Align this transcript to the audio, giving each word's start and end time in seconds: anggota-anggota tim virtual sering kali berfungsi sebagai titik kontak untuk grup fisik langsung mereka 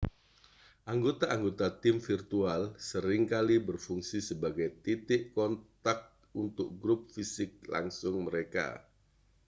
anggota-anggota 0.91 1.67
tim 1.81 1.97
virtual 2.07 2.61
sering 2.89 3.23
kali 3.33 3.55
berfungsi 3.67 4.17
sebagai 4.29 4.67
titik 4.83 5.21
kontak 5.37 5.99
untuk 6.43 6.69
grup 6.81 7.01
fisik 7.15 7.51
langsung 7.73 8.15
mereka 8.27 8.67